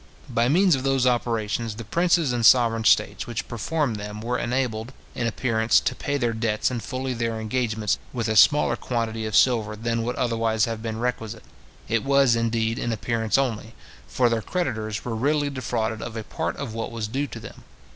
[0.31, 4.93] By means of those operations, the princes and sovereign states which performed them were enabled,
[5.13, 9.35] in appearance, to pay their debts and fulfil their engagements with a smaller quantity of
[9.35, 11.43] silver than would otherwise have been requisite.
[11.87, 13.75] It was indeed in appearance only;
[14.07, 17.63] for their creditors were really defrauded of a part of what was due to them.